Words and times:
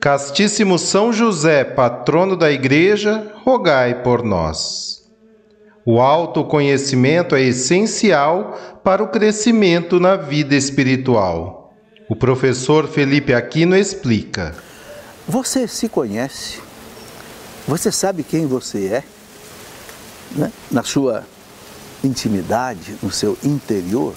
Castíssimo 0.00 0.78
São 0.78 1.12
José, 1.12 1.64
patrono 1.64 2.36
da 2.36 2.52
Igreja, 2.52 3.32
rogai 3.44 4.00
por 4.00 4.22
nós. 4.22 5.02
O 5.84 6.00
autoconhecimento 6.00 7.34
é 7.34 7.42
essencial 7.42 8.56
para 8.84 9.02
o 9.02 9.08
crescimento 9.08 9.98
na 9.98 10.14
vida 10.14 10.54
espiritual. 10.54 11.74
O 12.08 12.14
professor 12.14 12.86
Felipe 12.86 13.34
Aquino 13.34 13.76
explica. 13.76 14.54
Você 15.26 15.66
se 15.66 15.88
conhece? 15.88 16.60
Você 17.66 17.90
sabe 17.90 18.22
quem 18.22 18.46
você 18.46 18.86
é? 18.86 19.04
Né? 20.30 20.52
Na 20.70 20.84
sua 20.84 21.24
intimidade, 22.04 22.96
no 23.02 23.10
seu 23.10 23.36
interior? 23.42 24.14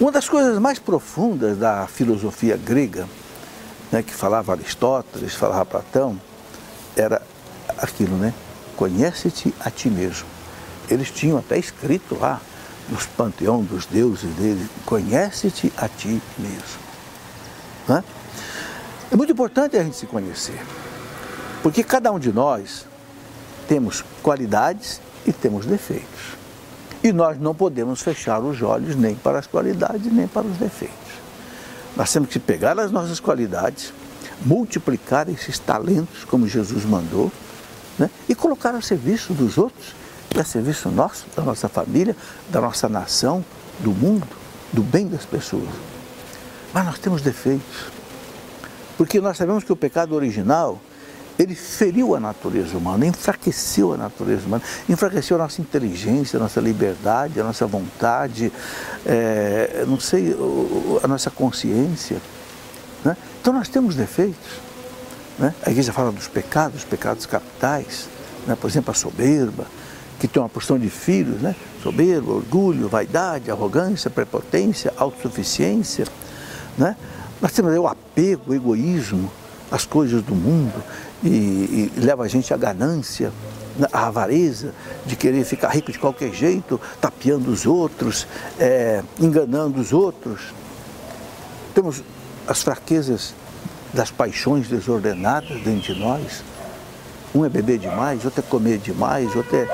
Uma 0.00 0.10
das 0.10 0.26
coisas 0.26 0.58
mais 0.58 0.78
profundas 0.78 1.58
da 1.58 1.86
filosofia 1.86 2.56
grega 2.56 3.06
né, 3.92 4.02
que 4.02 4.12
falava 4.12 4.52
Aristóteles, 4.52 5.34
falava 5.34 5.66
Platão, 5.66 6.18
era 6.96 7.20
aquilo, 7.78 8.16
né? 8.16 8.32
Conhece-te 8.74 9.54
a 9.60 9.70
ti 9.70 9.90
mesmo. 9.90 10.26
Eles 10.90 11.10
tinham 11.10 11.38
até 11.38 11.58
escrito 11.58 12.18
lá 12.18 12.40
nos 12.88 13.06
panteões 13.06 13.68
dos 13.68 13.86
deuses 13.86 14.34
deles, 14.34 14.66
conhece-te 14.86 15.72
a 15.76 15.88
ti 15.88 16.20
mesmo. 16.38 16.82
Né? 17.86 18.02
É 19.10 19.16
muito 19.16 19.32
importante 19.32 19.76
a 19.76 19.84
gente 19.84 19.96
se 19.96 20.06
conhecer, 20.06 20.60
porque 21.62 21.84
cada 21.84 22.10
um 22.10 22.18
de 22.18 22.32
nós 22.32 22.86
temos 23.68 24.02
qualidades 24.22 25.00
e 25.26 25.32
temos 25.32 25.66
defeitos. 25.66 26.32
E 27.04 27.12
nós 27.12 27.38
não 27.38 27.54
podemos 27.54 28.00
fechar 28.00 28.40
os 28.40 28.62
olhos 28.62 28.96
nem 28.96 29.14
para 29.14 29.38
as 29.38 29.46
qualidades 29.46 30.12
nem 30.12 30.26
para 30.26 30.46
os 30.46 30.56
defeitos. 30.56 31.01
Nós 31.96 32.12
temos 32.12 32.28
que 32.28 32.38
pegar 32.38 32.78
as 32.78 32.90
nossas 32.90 33.20
qualidades, 33.20 33.92
multiplicar 34.44 35.28
esses 35.28 35.58
talentos, 35.58 36.24
como 36.24 36.48
Jesus 36.48 36.84
mandou, 36.84 37.30
né? 37.98 38.10
e 38.28 38.34
colocar 38.34 38.74
a 38.74 38.80
serviço 38.80 39.34
dos 39.34 39.58
outros, 39.58 39.94
a 40.38 40.44
serviço 40.44 40.88
nosso, 40.90 41.26
da 41.36 41.42
nossa 41.42 41.68
família, 41.68 42.16
da 42.48 42.60
nossa 42.60 42.88
nação, 42.88 43.44
do 43.80 43.90
mundo, 43.90 44.26
do 44.72 44.82
bem 44.82 45.06
das 45.06 45.24
pessoas. 45.24 45.68
Mas 46.72 46.86
nós 46.86 46.98
temos 46.98 47.20
defeitos. 47.20 47.90
Porque 48.96 49.20
nós 49.20 49.36
sabemos 49.36 49.64
que 49.64 49.72
o 49.72 49.76
pecado 49.76 50.14
original 50.14 50.80
ele 51.42 51.54
feriu 51.54 52.14
a 52.14 52.20
natureza 52.20 52.76
humana, 52.76 53.06
enfraqueceu 53.06 53.92
a 53.92 53.96
natureza 53.96 54.46
humana, 54.46 54.62
enfraqueceu 54.88 55.36
a 55.36 55.40
nossa 55.40 55.60
inteligência, 55.60 56.38
a 56.38 56.42
nossa 56.42 56.60
liberdade, 56.60 57.40
a 57.40 57.44
nossa 57.44 57.66
vontade, 57.66 58.52
é, 59.04 59.84
não 59.86 59.98
sei, 59.98 60.36
a 61.02 61.08
nossa 61.08 61.30
consciência. 61.30 62.18
Né? 63.04 63.16
Então 63.40 63.52
nós 63.52 63.68
temos 63.68 63.94
defeitos. 63.94 64.60
Né? 65.38 65.54
A 65.64 65.70
igreja 65.70 65.92
fala 65.92 66.12
dos 66.12 66.28
pecados, 66.28 66.80
os 66.80 66.84
pecados 66.84 67.26
capitais, 67.26 68.08
né? 68.46 68.56
por 68.58 68.70
exemplo, 68.70 68.90
a 68.90 68.94
soberba, 68.94 69.66
que 70.20 70.28
tem 70.28 70.40
uma 70.40 70.48
porção 70.48 70.78
de 70.78 70.88
filhos, 70.88 71.40
né? 71.42 71.56
soberba, 71.82 72.32
orgulho, 72.32 72.88
vaidade, 72.88 73.50
arrogância, 73.50 74.08
prepotência, 74.08 74.92
autossuficiência. 74.96 76.06
Né? 76.78 76.96
Nós 77.40 77.52
temos 77.52 77.72
aí 77.72 77.78
o 77.78 77.88
apego, 77.88 78.52
o 78.52 78.54
egoísmo, 78.54 79.30
as 79.70 79.84
coisas 79.86 80.22
do 80.22 80.34
mundo 80.34 80.82
e, 81.22 81.28
e 81.28 81.92
leva 81.96 82.24
a 82.24 82.28
gente 82.28 82.52
à 82.52 82.56
ganância, 82.56 83.32
né, 83.76 83.86
à 83.92 84.06
avareza 84.06 84.72
de 85.06 85.16
querer 85.16 85.44
ficar 85.44 85.68
rico 85.68 85.92
de 85.92 85.98
qualquer 85.98 86.32
jeito, 86.32 86.80
tapeando 87.00 87.50
os 87.50 87.66
outros, 87.66 88.26
é, 88.58 89.02
enganando 89.18 89.80
os 89.80 89.92
outros. 89.92 90.52
Temos 91.74 92.02
as 92.46 92.62
fraquezas 92.62 93.34
das 93.92 94.10
paixões 94.10 94.68
desordenadas 94.68 95.60
dentro 95.62 95.94
de 95.94 96.00
nós. 96.00 96.42
Um 97.34 97.44
é 97.44 97.48
beber 97.48 97.78
demais, 97.78 98.24
outro 98.24 98.40
é 98.40 98.42
comer 98.42 98.78
demais, 98.78 99.34
outro 99.34 99.56
é 99.56 99.66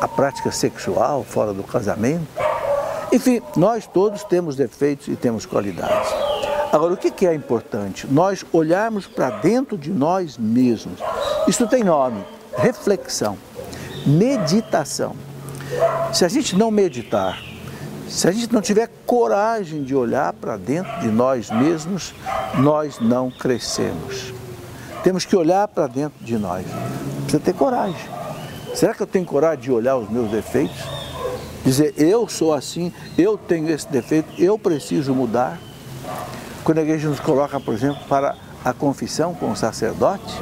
a 0.00 0.08
prática 0.08 0.50
sexual 0.50 1.24
fora 1.24 1.52
do 1.52 1.62
casamento. 1.62 2.26
Enfim, 3.12 3.40
nós 3.56 3.86
todos 3.86 4.24
temos 4.24 4.56
defeitos 4.56 5.08
e 5.08 5.16
temos 5.16 5.46
qualidades. 5.46 6.23
Agora, 6.74 6.94
o 6.94 6.96
que 6.96 7.24
é 7.24 7.32
importante? 7.32 8.04
Nós 8.10 8.44
olharmos 8.52 9.06
para 9.06 9.30
dentro 9.30 9.78
de 9.78 9.92
nós 9.92 10.36
mesmos. 10.36 10.98
Isso 11.46 11.68
tem 11.68 11.84
nome: 11.84 12.20
reflexão, 12.56 13.38
meditação. 14.04 15.14
Se 16.12 16.24
a 16.24 16.28
gente 16.28 16.56
não 16.56 16.72
meditar, 16.72 17.40
se 18.08 18.26
a 18.26 18.32
gente 18.32 18.52
não 18.52 18.60
tiver 18.60 18.90
coragem 19.06 19.84
de 19.84 19.94
olhar 19.94 20.32
para 20.32 20.56
dentro 20.56 20.98
de 20.98 21.06
nós 21.06 21.48
mesmos, 21.48 22.12
nós 22.58 22.98
não 22.98 23.30
crescemos. 23.30 24.34
Temos 25.04 25.24
que 25.24 25.36
olhar 25.36 25.68
para 25.68 25.86
dentro 25.86 26.24
de 26.24 26.36
nós. 26.36 26.66
Precisa 27.22 27.38
ter 27.38 27.54
coragem. 27.54 28.10
Será 28.74 28.92
que 28.92 29.00
eu 29.00 29.06
tenho 29.06 29.24
coragem 29.24 29.60
de 29.60 29.70
olhar 29.70 29.96
os 29.96 30.10
meus 30.10 30.28
defeitos? 30.28 30.82
Dizer, 31.64 31.94
eu 31.96 32.28
sou 32.28 32.52
assim, 32.52 32.92
eu 33.16 33.38
tenho 33.38 33.70
esse 33.70 33.86
defeito, 33.86 34.28
eu 34.36 34.58
preciso 34.58 35.14
mudar. 35.14 35.60
Quando 36.64 36.78
a 36.78 36.82
igreja 36.82 37.10
nos 37.10 37.20
coloca, 37.20 37.60
por 37.60 37.74
exemplo, 37.74 38.02
para 38.08 38.34
a 38.64 38.72
confissão 38.72 39.34
com 39.34 39.52
o 39.52 39.56
sacerdote, 39.56 40.34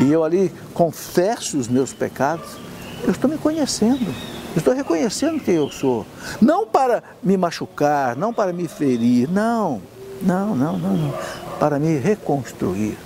e 0.00 0.10
eu 0.10 0.22
ali 0.22 0.52
confesso 0.72 1.58
os 1.58 1.66
meus 1.66 1.92
pecados, 1.92 2.56
eu 3.02 3.10
estou 3.10 3.28
me 3.28 3.36
conhecendo, 3.36 4.06
eu 4.54 4.58
estou 4.58 4.72
reconhecendo 4.72 5.40
quem 5.40 5.56
eu 5.56 5.68
sou. 5.68 6.06
Não 6.40 6.64
para 6.64 7.02
me 7.20 7.36
machucar, 7.36 8.14
não 8.14 8.32
para 8.32 8.52
me 8.52 8.68
ferir, 8.68 9.28
não, 9.28 9.82
não, 10.22 10.54
não, 10.54 10.78
não, 10.78 10.96
não. 10.96 11.14
Para 11.58 11.76
me 11.80 11.98
reconstruir, 11.98 12.96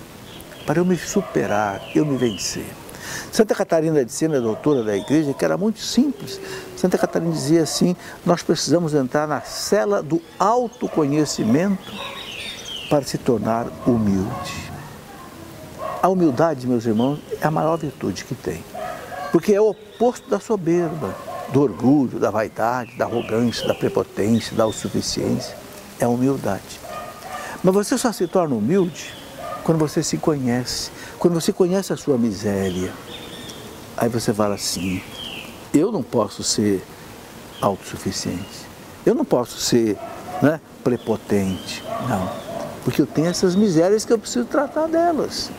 para 0.67 0.79
eu 0.79 0.85
me 0.85 0.99
superar, 0.99 1.81
eu 1.95 2.05
me 2.05 2.19
vencer. 2.19 2.67
Santa 3.33 3.55
Catarina 3.55 4.05
de 4.05 4.13
Sena, 4.13 4.43
doutora 4.43 4.83
da 4.83 4.95
igreja, 4.95 5.33
que 5.33 5.45
era 5.45 5.57
muito 5.57 5.81
simples. 5.81 6.39
Santa 6.77 6.99
Catarina 6.99 7.33
dizia 7.33 7.63
assim: 7.63 7.97
nós 8.27 8.43
precisamos 8.43 8.93
entrar 8.93 9.27
na 9.27 9.41
cela 9.41 10.03
do 10.03 10.21
autoconhecimento 10.39 11.93
para 12.89 13.05
se 13.05 13.19
tornar 13.19 13.67
humilde. 13.87 14.73
A 16.03 16.09
humildade, 16.09 16.67
meus 16.67 16.85
irmãos, 16.87 17.19
é 17.41 17.47
a 17.47 17.51
maior 17.51 17.77
virtude 17.77 18.25
que 18.25 18.35
tem, 18.35 18.63
porque 19.33 19.53
é 19.53 19.61
o 19.61 19.71
oposto 19.71 20.29
da 20.31 20.39
soberba, 20.39 21.15
do 21.53 21.63
orgulho, 21.63 22.19
da 22.19 22.31
vaidade, 22.31 22.97
da 22.97 23.05
arrogância, 23.05 23.67
da 23.67 23.75
prepotência, 23.75 24.57
da 24.57 24.65
autossuficiência. 24.65 25.57
É 25.99 26.05
a 26.05 26.09
humildade. 26.09 26.81
Mas 27.63 27.75
você 27.75 27.97
só 27.97 28.13
se 28.13 28.27
torna 28.27 28.55
humilde 28.55 29.15
quando 29.65 29.79
você 29.79 30.03
se 30.03 30.19
conhece, 30.19 30.91
quando 31.19 31.35
você 31.35 31.53
conhece 31.53 31.93
a 31.93 31.97
sua 31.97 32.19
miséria. 32.19 32.93
Aí 33.97 34.09
você 34.09 34.33
fala 34.33 34.57
assim: 34.57 35.03
eu 35.73 35.91
não 35.91 36.03
posso 36.03 36.43
ser 36.43 36.85
autossuficiente, 37.61 38.67
eu 39.05 39.15
não 39.15 39.25
posso 39.25 39.59
ser 39.59 39.97
né, 40.43 40.61
prepotente. 40.85 41.83
Não 42.09 42.46
porque 42.87 43.03
eu 43.03 43.07
tenho 43.07 43.27
essas 43.27 43.57
misérias 43.57 44.05
que 44.05 44.13
eu 44.13 44.19
preciso 44.19 44.45
tratar 44.45 44.87
delas. 44.87 45.51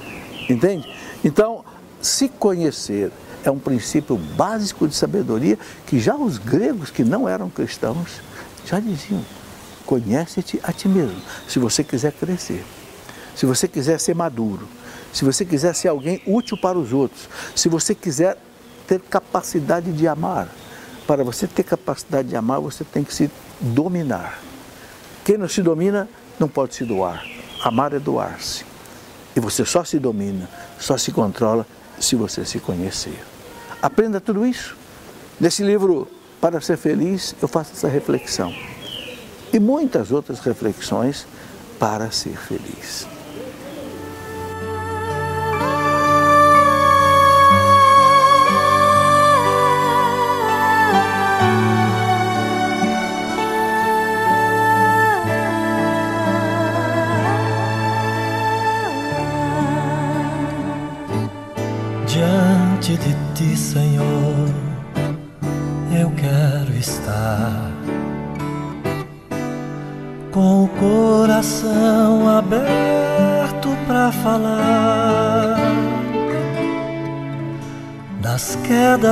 Entende? 0.50 0.90
Então, 1.26 1.66
se 2.02 2.30
conhecer 2.30 3.12
é 3.44 3.52
um 3.52 3.60
princípio 3.60 4.16
básico 4.16 4.88
de 4.88 4.96
sabedoria 4.96 5.60
que 5.86 6.00
já 6.00 6.16
os 6.16 6.38
gregos 6.38 6.90
que 6.90 7.04
não 7.04 7.28
eram 7.28 7.50
cristãos 7.50 8.22
já 8.66 8.80
diziam: 8.80 9.22
conhece-te 9.86 10.58
a 10.64 10.72
ti 10.72 10.88
mesmo, 10.88 11.22
se 11.50 11.60
você 11.60 11.84
quiser 11.84 12.14
crescer, 12.14 12.64
se 13.36 13.46
você 13.46 13.68
quiser 13.68 14.00
ser 14.00 14.16
maduro, 14.16 14.66
se 15.12 15.26
você 15.26 15.44
quiser 15.44 15.76
ser 15.76 15.90
alguém 15.90 16.22
útil 16.26 16.56
para 16.56 16.80
os 16.80 16.94
outros, 16.94 17.28
se 17.54 17.68
você 17.68 17.94
quiser 17.94 18.38
ter 18.88 19.02
capacidade 19.02 19.92
de 19.92 20.08
amar, 20.08 20.48
para 21.06 21.26
você 21.26 21.46
ter 21.46 21.64
capacidade 21.64 22.30
de 22.30 22.38
amar, 22.38 22.62
você 22.62 22.86
tem 22.86 23.04
que 23.04 23.14
se 23.14 23.30
dominar. 23.60 24.40
Quem 25.26 25.38
não 25.38 25.50
se 25.50 25.62
domina 25.62 26.08
não 26.40 26.48
pode 26.48 26.76
se 26.76 26.86
doar. 26.86 27.24
Amar 27.64 27.94
é 27.94 28.00
doar-se. 28.00 28.66
E 29.36 29.40
você 29.40 29.66
só 29.66 29.84
se 29.84 30.00
domina, 30.00 30.50
só 30.80 30.98
se 30.98 31.12
controla 31.12 31.66
se 32.00 32.16
você 32.16 32.46
se 32.46 32.60
conhecer. 32.60 33.20
Aprenda 33.82 34.20
tudo 34.20 34.46
isso. 34.46 34.76
Nesse 35.40 35.64
livro, 35.64 36.08
Para 36.42 36.62
Ser 36.62 36.78
Feliz, 36.78 37.36
eu 37.42 37.48
faço 37.48 37.74
essa 37.74 37.88
reflexão. 37.88 38.54
E 39.54 39.60
muitas 39.60 40.12
outras 40.12 40.40
reflexões 40.40 41.28
para 41.80 42.12
ser 42.12 42.38
feliz. 42.38 43.08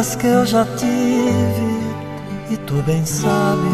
Quedas 0.05 0.15
que 0.15 0.27
eu 0.27 0.45
já 0.45 0.65
tive 0.77 2.51
e 2.51 2.57
tu 2.67 2.75
bem 2.85 3.03
sabes 3.05 3.65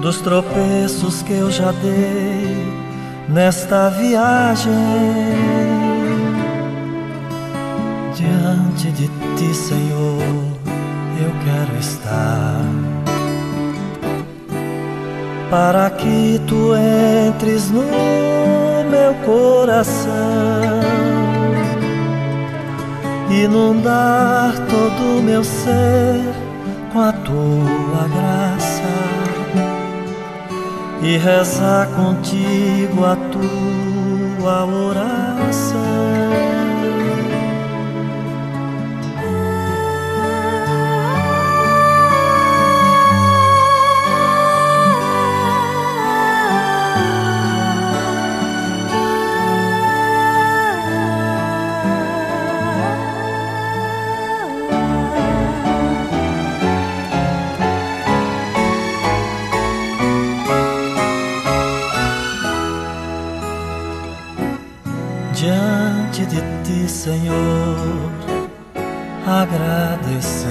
dos 0.00 0.20
tropeços 0.20 1.22
que 1.22 1.32
eu 1.32 1.50
já 1.50 1.72
dei 1.72 2.72
nesta 3.28 3.90
viagem. 3.90 4.72
Diante 8.14 8.90
de 8.92 9.08
ti, 9.36 9.54
Senhor, 9.54 10.22
eu 11.20 11.32
quero 11.44 11.78
estar. 11.80 12.60
Para 15.50 15.90
que 15.90 16.40
tu 16.46 16.72
entres 16.74 17.70
no 17.70 17.82
meu 18.90 19.14
coração, 19.24 20.12
inundar 23.42 24.54
todo 24.68 25.18
o 25.18 25.22
meu 25.22 25.42
ser 25.42 26.22
com 26.92 27.00
a 27.00 27.12
tua 27.12 28.08
graça 28.08 28.82
e 31.02 31.16
rezar 31.16 31.88
contigo 31.88 33.04
a 33.04 33.16
tua 33.16 34.64
oração. 34.64 36.73
Senhor, 66.88 68.10
agradecer, 69.26 70.46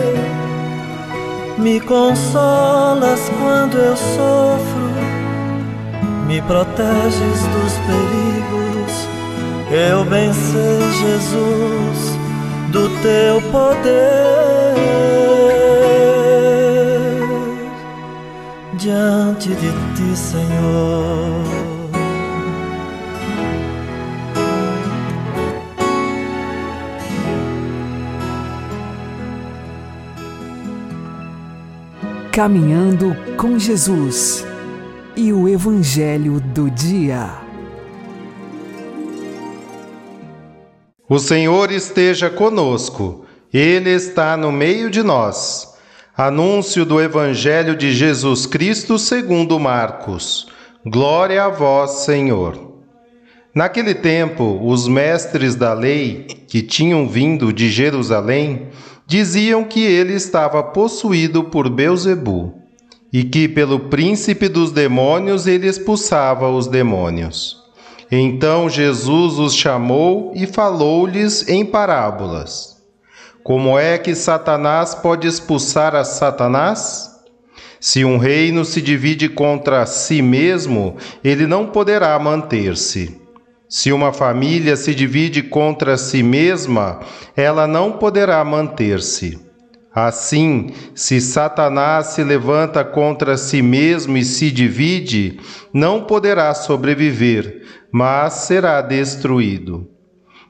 Me 1.58 1.80
consolas 1.80 3.20
quando 3.40 3.76
eu 3.76 3.96
sofro, 3.96 4.90
me 6.26 6.40
proteges 6.42 7.40
dos 7.54 7.72
perigos. 7.86 9.08
Eu 9.70 10.04
bem 10.04 10.32
sei, 10.32 10.80
Jesus, 11.00 12.18
do 12.70 12.88
teu 13.00 13.40
poder. 13.50 15.21
Diante 18.82 19.50
de 19.50 19.70
ti, 19.94 20.16
Senhor. 20.16 21.44
Caminhando 32.32 33.14
com 33.36 33.56
Jesus 33.56 34.44
e 35.14 35.32
o 35.32 35.48
Evangelho 35.48 36.40
do 36.40 36.68
Dia. 36.68 37.30
O 41.08 41.20
Senhor 41.20 41.70
esteja 41.70 42.28
conosco, 42.28 43.24
Ele 43.54 43.90
está 43.90 44.36
no 44.36 44.50
meio 44.50 44.90
de 44.90 45.04
nós. 45.04 45.71
Anúncio 46.14 46.84
do 46.84 47.00
Evangelho 47.00 47.74
de 47.74 47.90
Jesus 47.90 48.44
Cristo 48.44 48.98
segundo 48.98 49.58
Marcos. 49.58 50.46
Glória 50.84 51.44
a 51.44 51.48
vós, 51.48 52.04
Senhor. 52.04 52.82
Naquele 53.54 53.94
tempo, 53.94 54.60
os 54.62 54.86
mestres 54.86 55.54
da 55.54 55.72
lei, 55.72 56.26
que 56.46 56.60
tinham 56.60 57.08
vindo 57.08 57.50
de 57.50 57.70
Jerusalém, 57.70 58.68
diziam 59.06 59.64
que 59.64 59.80
ele 59.80 60.12
estava 60.12 60.62
possuído 60.62 61.44
por 61.44 61.70
Beuzebu, 61.70 62.52
e 63.10 63.24
que 63.24 63.48
pelo 63.48 63.80
príncipe 63.80 64.48
dos 64.48 64.70
demônios 64.70 65.46
ele 65.46 65.66
expulsava 65.66 66.50
os 66.50 66.66
demônios. 66.66 67.56
Então 68.10 68.68
Jesus 68.68 69.38
os 69.38 69.54
chamou 69.54 70.30
e 70.34 70.46
falou-lhes 70.46 71.48
em 71.48 71.64
parábolas. 71.64 72.71
Como 73.42 73.76
é 73.76 73.98
que 73.98 74.14
Satanás 74.14 74.94
pode 74.94 75.26
expulsar 75.26 75.96
a 75.96 76.04
Satanás? 76.04 77.10
Se 77.80 78.04
um 78.04 78.16
reino 78.16 78.64
se 78.64 78.80
divide 78.80 79.28
contra 79.28 79.84
si 79.84 80.22
mesmo, 80.22 80.96
ele 81.24 81.44
não 81.44 81.66
poderá 81.66 82.16
manter-se. 82.20 83.20
Se 83.68 83.90
uma 83.90 84.12
família 84.12 84.76
se 84.76 84.94
divide 84.94 85.42
contra 85.42 85.96
si 85.96 86.22
mesma, 86.22 87.00
ela 87.36 87.66
não 87.66 87.92
poderá 87.92 88.44
manter-se. 88.44 89.40
Assim, 89.92 90.70
se 90.94 91.20
Satanás 91.20 92.08
se 92.08 92.22
levanta 92.22 92.84
contra 92.84 93.36
si 93.36 93.60
mesmo 93.60 94.16
e 94.16 94.24
se 94.24 94.52
divide, 94.52 95.40
não 95.72 96.04
poderá 96.04 96.54
sobreviver, 96.54 97.62
mas 97.90 98.34
será 98.34 98.80
destruído. 98.80 99.91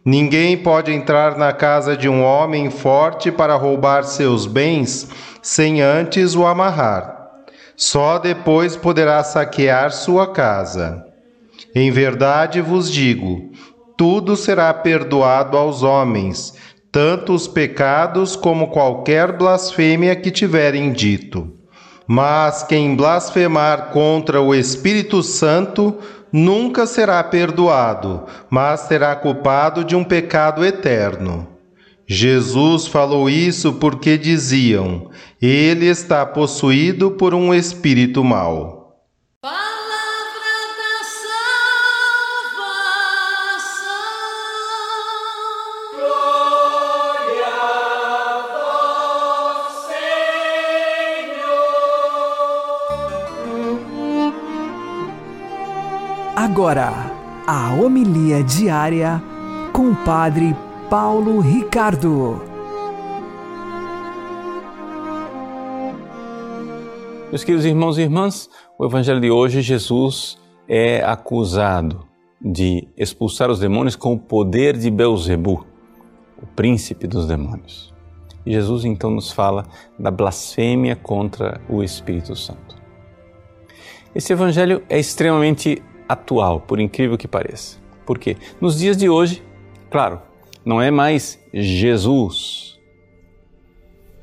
Ninguém 0.05 0.57
pode 0.57 0.93
entrar 0.93 1.39
na 1.39 1.53
casa 1.53 1.97
de 1.97 2.09
um 2.09 2.25
homem 2.25 2.71
forte 2.71 3.31
para 3.31 3.55
roubar 3.55 4.03
seus 4.03 4.47
bens 4.47 5.09
sem 5.41 5.81
antes 5.81 6.35
o 6.35 6.45
amarrar. 6.45 7.29
Só 7.77 8.19
depois 8.19 8.77
poderá 8.77 9.23
saquear 9.23 9.93
sua 9.93 10.33
casa. 10.33 11.05
Em 11.75 11.91
verdade 11.91 12.61
vos 12.61 12.91
digo: 12.91 13.53
tudo 13.97 14.37
será 14.37 14.75
perdoado 14.75 15.57
aos 15.57 15.85
homens, 15.85 16.55
tanto 16.91 17.33
os 17.33 17.47
pecados 17.47 18.35
como 18.35 18.69
qualquer 18.69 19.31
blasfêmia 19.31 20.17
que 20.17 20.33
tiverem 20.33 20.93
dito. 20.93 21.53
Mas 22.07 22.65
quem 22.65 22.97
blasfemar 22.97 23.91
contra 23.91 24.41
o 24.41 24.53
Espírito 24.53 25.23
Santo 25.23 25.97
nunca 26.33 26.87
será 26.87 27.23
perdoado, 27.23 28.25
mas 28.49 28.81
será 28.81 29.15
culpado 29.15 29.85
de 29.85 29.95
um 29.95 30.03
pecado 30.03 30.65
eterno. 30.65 31.47
Jesus 32.07 32.87
falou 32.87 33.31
isso 33.31 33.75
porque 33.75 34.19
diziam: 34.19 35.11
Ele 35.41 35.87
está 35.87 36.27
possuído 36.27 37.13
por 37.13 37.35
um 37.35 37.55
espírito 37.55 38.25
mau. 38.25 38.82
Agora, 56.53 56.93
a 57.47 57.73
homilia 57.73 58.45
diária 58.45 59.23
com 59.73 59.89
o 59.89 59.97
Padre 60.05 60.55
Paulo 60.91 61.41
Ricardo. 61.41 62.43
Meus 67.31 67.43
queridos 67.43 67.65
irmãos 67.65 67.97
e 67.97 68.03
irmãs, 68.03 68.51
o 68.79 68.85
Evangelho 68.85 69.19
de 69.19 69.31
hoje, 69.31 69.63
Jesus 69.63 70.39
é 70.69 71.03
acusado 71.03 72.07
de 72.39 72.87
expulsar 72.99 73.51
os 73.51 73.59
demônios 73.59 73.97
com 73.97 74.13
o 74.13 74.19
poder 74.19 74.77
de 74.77 74.91
Beuzebu, 74.91 75.67
o 76.37 76.47
príncipe 76.49 77.07
dos 77.07 77.27
demônios. 77.27 77.95
E 78.45 78.53
Jesus 78.53 78.85
então 78.85 79.11
nos 79.11 79.33
fala 79.33 79.65
da 79.99 80.11
blasfêmia 80.11 80.97
contra 80.97 81.63
o 81.67 81.83
Espírito 81.83 82.37
Santo. 82.37 82.77
Esse 84.15 84.35
evangelho 84.35 84.83
é 84.91 85.01
extremamente 85.01 85.83
atual, 86.09 86.61
por 86.61 86.81
incrível 86.81 87.17
que 87.17 87.29
pareça. 87.29 87.79
Por 88.05 88.19
quê? 88.19 88.37
Nos 88.61 88.79
dias 88.79 88.97
de 88.97 89.09
hoje, 89.09 89.43
claro, 89.91 90.21
não 90.65 90.81
é 90.81 90.91
mais 90.91 91.39
Jesus 91.53 92.81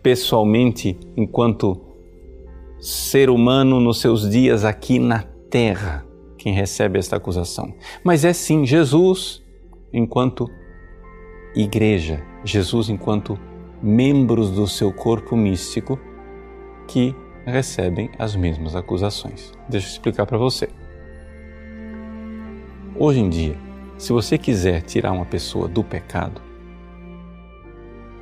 pessoalmente 0.01 0.98
enquanto 1.15 1.79
ser 2.79 3.29
humano 3.29 3.79
nos 3.79 4.00
seus 4.00 4.29
dias 4.29 4.63
aqui 4.63 5.00
na 5.00 5.24
terra 5.50 6.05
quem 6.38 6.53
recebe 6.53 6.98
esta 6.98 7.17
acusação, 7.17 7.74
mas 8.03 8.24
é 8.24 8.31
sim 8.31 8.65
Jesus 8.65 9.43
enquanto 9.91 10.50
igreja, 11.53 12.24
Jesus 12.45 12.89
enquanto 12.89 13.38
membros 13.81 14.50
do 14.51 14.65
seu 14.65 14.93
corpo 14.93 15.36
místico 15.36 16.00
que 16.88 17.13
recebem 17.45 18.09
as 18.17 18.36
mesmas 18.36 18.75
acusações. 18.75 19.51
Deixa 19.67 19.88
eu 19.88 19.91
explicar 19.91 20.25
para 20.25 20.38
você. 20.38 20.69
Hoje 23.01 23.21
em 23.21 23.29
dia, 23.29 23.57
se 23.97 24.11
você 24.11 24.37
quiser 24.37 24.81
tirar 24.81 25.13
uma 25.13 25.23
pessoa 25.23 25.69
do 25.69 25.81
pecado, 25.81 26.41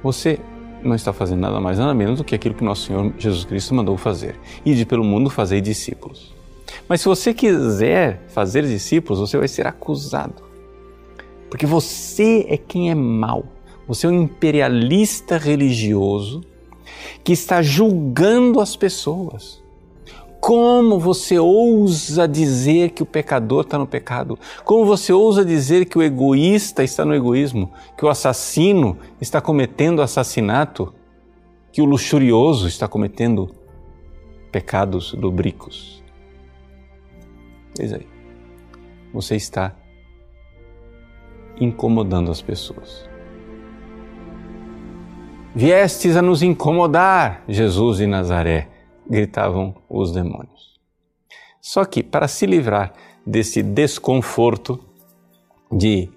você 0.03 0.39
não 0.83 0.93
está 0.93 1.11
fazendo 1.11 1.39
nada 1.39 1.59
mais 1.59 1.79
nada 1.79 1.95
menos 1.95 2.19
do 2.19 2.23
que 2.23 2.35
aquilo 2.35 2.53
que 2.53 2.63
nosso 2.63 2.85
Senhor 2.85 3.11
Jesus 3.17 3.43
Cristo 3.43 3.73
mandou 3.73 3.97
fazer: 3.97 4.39
de 4.63 4.85
pelo 4.85 5.03
mundo 5.03 5.31
fazer 5.31 5.61
discípulos. 5.61 6.31
Mas 6.87 7.01
se 7.01 7.07
você 7.07 7.33
quiser 7.33 8.21
fazer 8.27 8.67
discípulos, 8.67 9.19
você 9.19 9.35
vai 9.35 9.47
ser 9.47 9.65
acusado. 9.65 10.43
Porque 11.49 11.65
você 11.65 12.45
é 12.47 12.55
quem 12.55 12.91
é 12.91 12.95
mau. 12.95 13.47
Você 13.87 14.05
é 14.05 14.09
um 14.11 14.21
imperialista 14.21 15.39
religioso 15.39 16.43
que 17.23 17.33
está 17.33 17.63
julgando 17.63 18.59
as 18.59 18.75
pessoas. 18.75 19.59
Como 20.47 20.97
você 20.97 21.37
ousa 21.37 22.25
dizer 22.25 22.91
que 22.91 23.03
o 23.03 23.05
pecador 23.05 23.63
está 23.63 23.77
no 23.77 23.85
pecado? 23.85 24.39
Como 24.63 24.85
você 24.85 25.11
ousa 25.11 25.43
dizer 25.43 25.83
que 25.83 25.97
o 25.97 26.01
egoísta 26.01 26.85
está 26.85 27.03
no 27.03 27.13
egoísmo? 27.13 27.69
Que 27.97 28.05
o 28.05 28.07
assassino 28.07 28.97
está 29.19 29.41
cometendo 29.41 30.01
assassinato? 30.01 30.93
Que 31.69 31.81
o 31.81 31.85
luxurioso 31.85 32.65
está 32.65 32.87
cometendo 32.87 33.53
pecados 34.49 35.11
lubricos? 35.11 36.01
Eis 37.77 37.91
aí. 37.91 38.07
Você 39.13 39.35
está 39.35 39.75
incomodando 41.59 42.31
as 42.31 42.41
pessoas. 42.41 43.05
Viestes 45.53 46.15
a 46.15 46.21
nos 46.21 46.41
incomodar, 46.41 47.43
Jesus 47.49 47.97
de 47.97 48.07
Nazaré, 48.07 48.76
gritavam 49.09 49.75
os 49.89 50.11
demônios. 50.11 50.77
Só 51.61 51.83
que, 51.85 52.01
para 52.03 52.27
se 52.27 52.45
livrar 52.45 52.93
desse 53.25 53.61
desconforto 53.61 54.79
de 55.71 56.09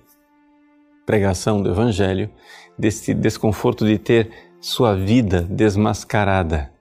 pregação 1.05 1.63
do 1.63 1.71
Evangelho, 1.71 2.31
desse 2.79 3.13
desconforto 3.13 3.85
de 3.85 3.99
ter 3.99 4.31
sua 4.61 4.95
vida 4.95 5.43
desmascarada 5.43 6.73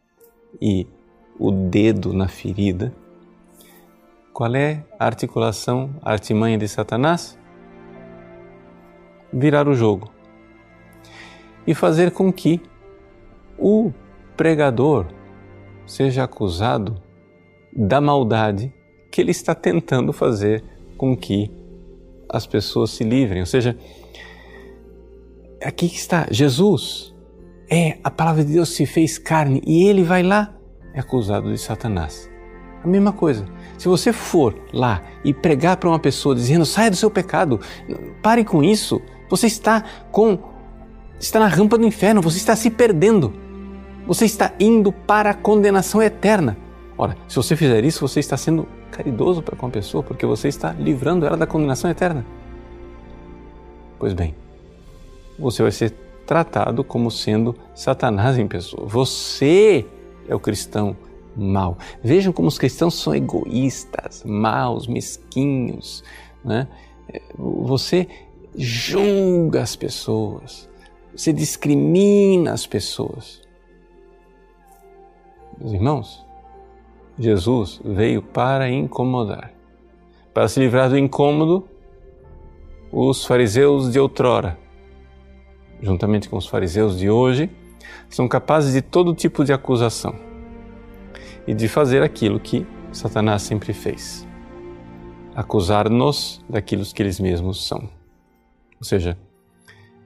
e 0.61 0.85
o 1.39 1.51
dedo 1.51 2.13
na 2.13 2.27
ferida, 2.27 2.93
qual 4.33 4.53
é 4.55 4.85
a 4.99 5.05
articulação, 5.05 5.95
a 6.01 6.11
artimanha 6.11 6.57
de 6.57 6.67
Satanás? 6.67 7.37
Virar 9.33 9.67
o 9.67 9.73
jogo 9.73 10.11
e 11.65 11.73
fazer 11.73 12.11
com 12.11 12.31
que 12.31 12.61
o 13.57 13.91
pregador 14.37 15.07
seja 15.89 16.23
acusado 16.23 17.01
da 17.75 17.99
maldade 17.99 18.73
que 19.11 19.19
ele 19.19 19.31
está 19.31 19.55
tentando 19.55 20.13
fazer 20.13 20.63
com 20.97 21.17
que 21.17 21.51
as 22.29 22.45
pessoas 22.45 22.91
se 22.91 23.03
livrem. 23.03 23.39
Ou 23.39 23.45
seja, 23.45 23.75
aqui 25.63 25.87
está 25.87 26.27
Jesus. 26.29 27.15
É, 27.69 27.97
a 28.03 28.11
palavra 28.11 28.43
de 28.43 28.53
Deus 28.53 28.69
se 28.69 28.85
fez 28.85 29.17
carne 29.17 29.61
e 29.65 29.87
ele 29.87 30.03
vai 30.03 30.23
lá, 30.23 30.55
é 30.93 30.99
acusado 30.99 31.51
de 31.51 31.57
Satanás. 31.57 32.29
A 32.83 32.87
mesma 32.87 33.11
coisa. 33.11 33.45
Se 33.77 33.87
você 33.87 34.13
for 34.13 34.55
lá 34.71 35.03
e 35.23 35.33
pregar 35.33 35.77
para 35.77 35.89
uma 35.89 35.99
pessoa 35.99 36.35
dizendo 36.35 36.65
saia 36.65 36.89
do 36.89 36.95
seu 36.95 37.11
pecado, 37.11 37.59
pare 38.21 38.43
com 38.43 38.63
isso, 38.63 39.01
você 39.29 39.47
está 39.47 39.83
com 40.11 40.37
está 41.19 41.39
na 41.39 41.47
rampa 41.47 41.77
do 41.77 41.85
inferno, 41.85 42.21
você 42.21 42.37
está 42.37 42.55
se 42.55 42.69
perdendo. 42.69 43.48
Você 44.05 44.25
está 44.25 44.53
indo 44.59 44.91
para 44.91 45.31
a 45.31 45.33
condenação 45.33 46.01
eterna. 46.01 46.57
Ora, 46.97 47.15
se 47.27 47.35
você 47.35 47.55
fizer 47.55 47.83
isso, 47.85 48.07
você 48.07 48.19
está 48.19 48.35
sendo 48.35 48.67
caridoso 48.91 49.41
para 49.41 49.55
com 49.55 49.67
a 49.67 49.69
pessoa, 49.69 50.03
porque 50.03 50.25
você 50.25 50.47
está 50.47 50.73
livrando 50.73 51.25
ela 51.25 51.37
da 51.37 51.47
condenação 51.47 51.89
eterna. 51.89 52.25
Pois 53.97 54.13
bem, 54.13 54.35
você 55.37 55.61
vai 55.61 55.71
ser 55.71 55.91
tratado 56.25 56.83
como 56.83 57.09
sendo 57.09 57.55
Satanás 57.73 58.37
em 58.37 58.47
pessoa. 58.47 58.85
Você 58.87 59.85
é 60.27 60.35
o 60.35 60.39
cristão 60.39 60.95
mau. 61.35 61.77
Vejam 62.03 62.33
como 62.33 62.47
os 62.47 62.57
cristãos 62.57 62.95
são 62.95 63.15
egoístas, 63.15 64.23
maus, 64.25 64.87
mesquinhos. 64.87 66.03
Né? 66.43 66.67
Você 67.37 68.07
julga 68.55 69.61
as 69.61 69.75
pessoas, 69.75 70.69
você 71.15 71.31
discrimina 71.31 72.51
as 72.51 72.65
pessoas. 72.67 73.41
Meus 75.59 75.73
irmãos, 75.73 76.25
Jesus 77.17 77.81
veio 77.83 78.21
para 78.21 78.69
incomodar. 78.69 79.51
Para 80.33 80.47
se 80.47 80.57
livrar 80.57 80.89
do 80.89 80.97
incômodo, 80.97 81.67
os 82.89 83.25
fariseus 83.25 83.91
de 83.91 83.99
outrora, 83.99 84.57
juntamente 85.81 86.29
com 86.29 86.37
os 86.37 86.47
fariseus 86.47 86.97
de 86.97 87.09
hoje, 87.09 87.51
são 88.07 88.25
capazes 88.25 88.73
de 88.73 88.81
todo 88.81 89.13
tipo 89.13 89.43
de 89.43 89.51
acusação 89.51 90.15
e 91.45 91.53
de 91.53 91.67
fazer 91.67 92.03
aquilo 92.03 92.39
que 92.39 92.65
Satanás 92.93 93.41
sempre 93.41 93.73
fez: 93.73 94.25
acusar-nos 95.35 96.41
daquilo 96.47 96.85
que 96.85 97.03
eles 97.03 97.19
mesmos 97.19 97.67
são. 97.67 97.89
Ou 98.79 98.85
seja, 98.85 99.17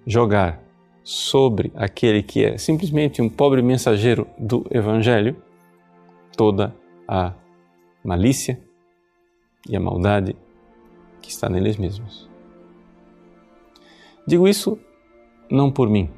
jogar 0.07 0.62
sobre 1.03 1.71
aquele 1.75 2.23
que 2.23 2.45
é 2.45 2.57
simplesmente 2.57 3.21
um 3.21 3.29
pobre 3.29 3.61
mensageiro 3.61 4.27
do 4.37 4.65
Evangelho 4.71 5.35
toda 6.37 6.75
a 7.07 7.33
malícia 8.03 8.59
e 9.67 9.75
a 9.75 9.79
maldade 9.79 10.35
que 11.21 11.29
está 11.29 11.49
neles 11.49 11.77
mesmos. 11.77 12.29
Digo 14.25 14.47
isso 14.47 14.79
não 15.49 15.69
por 15.69 15.89
mim. 15.89 16.09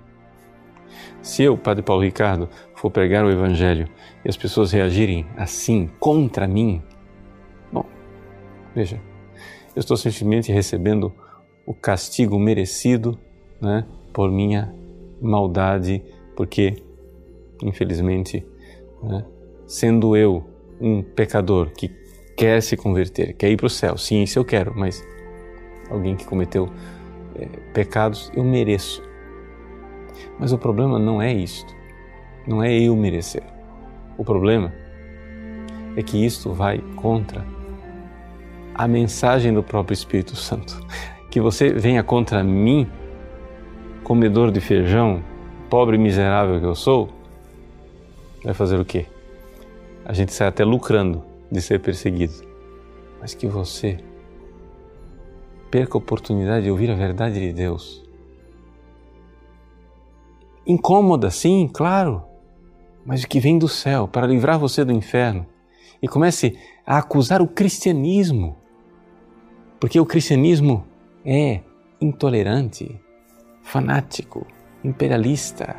Se 1.21 1.43
eu, 1.43 1.57
Padre 1.57 1.83
Paulo 1.83 2.03
Ricardo, 2.03 2.47
for 2.75 2.91
pregar 2.91 3.25
o 3.25 3.31
Evangelho 3.31 3.89
e 4.23 4.29
as 4.29 4.37
pessoas 4.37 4.71
reagirem 4.71 5.25
assim 5.35 5.89
contra 5.99 6.47
mim, 6.47 6.81
bom, 7.71 7.85
veja, 8.75 9.01
eu 9.75 9.79
estou 9.79 9.97
simplesmente 9.97 10.51
recebendo 10.51 11.13
o 11.65 11.73
castigo 11.73 12.39
merecido 12.39 13.19
né, 13.59 13.85
por 14.15 14.31
minha 14.31 14.73
maldade, 15.21 16.01
porque, 16.37 16.81
infelizmente, 17.61 18.47
né, 19.03 19.25
sendo 19.67 20.15
eu 20.15 20.41
um 20.79 21.03
pecador 21.03 21.69
que 21.71 21.91
quer 22.37 22.61
se 22.61 22.77
converter, 22.77 23.33
quer 23.33 23.51
ir 23.51 23.57
para 23.57 23.65
o 23.65 23.69
céu, 23.69 23.97
sim, 23.97 24.23
isso 24.23 24.39
eu 24.39 24.45
quero, 24.45 24.73
mas 24.73 25.05
alguém 25.89 26.15
que 26.15 26.25
cometeu 26.25 26.69
é, 27.35 27.45
pecados, 27.73 28.31
eu 28.33 28.43
mereço. 28.45 29.03
Mas 30.39 30.53
o 30.53 30.57
problema 30.57 30.97
não 30.97 31.21
é 31.21 31.33
isto, 31.33 31.75
não 32.47 32.63
é 32.63 32.73
eu 32.73 32.95
merecer. 32.95 33.43
O 34.17 34.23
problema 34.23 34.73
é 35.97 36.01
que 36.01 36.25
isto 36.25 36.53
vai 36.53 36.79
contra 36.95 37.45
a 38.73 38.87
mensagem 38.87 39.53
do 39.53 39.61
próprio 39.61 39.93
Espírito 39.93 40.37
Santo. 40.37 40.79
Que 41.29 41.41
você 41.41 41.73
venha 41.73 42.01
contra 42.01 42.41
mim 42.41 42.89
comedor 44.05 44.51
de 44.51 44.61
feijão, 44.61 45.23
pobre 45.67 45.97
e 45.97 45.99
miserável 45.99 46.59
que 46.59 46.65
eu 46.65 46.75
sou, 46.75 47.09
vai 48.43 48.53
fazer 48.53 48.79
o 48.79 48.85
quê? 48.85 49.07
A 50.05 50.13
gente 50.13 50.31
sai 50.31 50.47
até 50.47 50.63
lucrando 50.63 51.23
de 51.51 51.59
ser 51.59 51.79
perseguido. 51.79 52.33
Mas 53.19 53.33
que 53.33 53.47
você 53.47 53.97
perca 55.71 55.97
a 55.97 55.97
oportunidade 55.97 56.65
de 56.65 56.71
ouvir 56.71 56.91
a 56.91 56.95
verdade 56.95 57.39
de 57.39 57.51
Deus. 57.51 58.05
Incômoda, 60.67 61.31
sim, 61.31 61.67
claro, 61.67 62.23
mas 63.03 63.23
o 63.23 63.27
que 63.27 63.39
vem 63.39 63.57
do 63.57 63.67
céu 63.67 64.07
para 64.07 64.27
livrar 64.27 64.59
você 64.59 64.85
do 64.85 64.93
inferno. 64.93 65.47
E 65.99 66.07
comece 66.07 66.59
a 66.85 66.99
acusar 66.99 67.41
o 67.41 67.47
cristianismo, 67.47 68.55
porque 69.79 69.99
o 69.99 70.05
cristianismo 70.05 70.85
é 71.25 71.61
intolerante, 71.99 73.03
fanático, 73.65 74.45
imperialista 74.83 75.75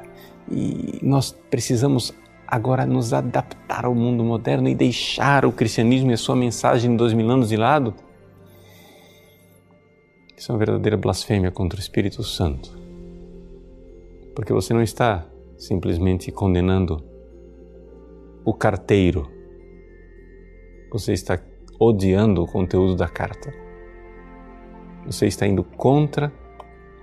e 0.51 0.99
nós 1.03 1.33
precisamos 1.49 2.13
agora 2.47 2.85
nos 2.85 3.13
adaptar 3.13 3.85
ao 3.85 3.95
mundo 3.95 4.23
moderno 4.23 4.69
e 4.69 4.75
deixar 4.75 5.45
o 5.47 5.53
cristianismo 5.53 6.11
e 6.11 6.15
a 6.15 6.17
sua 6.17 6.37
mensagem 6.37 6.91
de 6.91 6.97
dois 6.97 7.13
mil 7.13 7.31
anos 7.31 7.49
de 7.49 7.57
lado. 7.57 7.95
Isso 10.37 10.51
é 10.51 10.53
uma 10.53 10.59
verdadeira 10.59 10.97
blasfêmia 10.97 11.51
contra 11.51 11.79
o 11.79 11.83
Espírito 11.83 12.23
Santo. 12.23 12.77
Porque 14.35 14.53
você 14.53 14.75
não 14.75 14.83
está 14.83 15.25
simplesmente 15.57 16.31
condenando 16.31 17.03
o 18.45 18.53
carteiro, 18.53 19.31
você 20.93 21.13
está 21.13 21.41
odiando 21.81 22.43
o 22.43 22.47
conteúdo 22.47 22.95
da 22.95 23.09
carta. 23.09 23.53
Você 25.07 25.27
está 25.27 25.47
indo 25.47 25.65
contra 25.65 26.33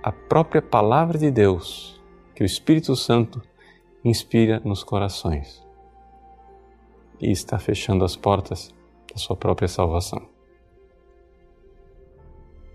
a 0.04 0.12
própria 0.12 0.60
palavra 0.60 1.16
de 1.16 1.30
Deus 1.30 1.98
que 2.34 2.42
o 2.42 2.44
Espírito 2.44 2.94
Santo 2.94 3.40
inspira 4.04 4.60
nos 4.62 4.84
corações 4.84 5.66
e 7.18 7.30
está 7.30 7.58
fechando 7.58 8.04
as 8.04 8.14
portas 8.14 8.70
da 9.10 9.16
sua 9.16 9.34
própria 9.34 9.66
salvação. 9.66 10.20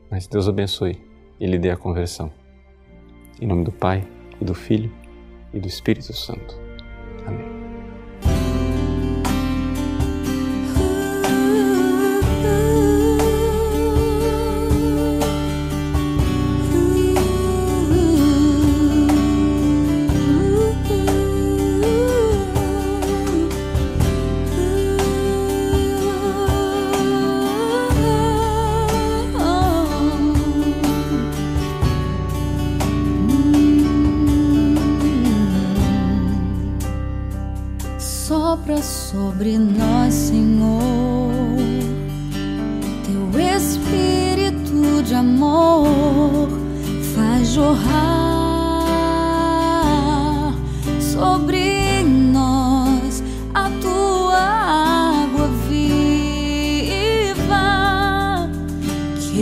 Mas 0.10 0.26
Deus 0.26 0.48
abençoe 0.48 1.00
e 1.40 1.46
lhe 1.46 1.60
dê 1.60 1.70
a 1.70 1.78
conversão. 1.78 2.32
Em 3.40 3.46
nome 3.46 3.64
do 3.64 3.72
Pai, 3.72 4.08
e 4.42 4.44
do 4.44 4.56
Filho, 4.56 4.92
e 5.54 5.60
do 5.60 5.68
Espírito 5.68 6.12
Santo. 6.14 6.60
Amém. 7.28 7.59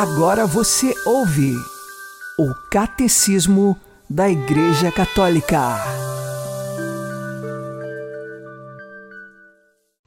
Agora 0.00 0.46
você 0.46 0.94
ouve 1.04 1.56
o 2.38 2.54
Catecismo 2.70 3.76
da 4.08 4.30
Igreja 4.30 4.92
Católica. 4.92 5.74